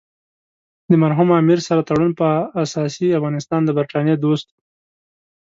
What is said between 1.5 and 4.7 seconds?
سره تړون په اساس افغانستان د برټانیې دوست وو.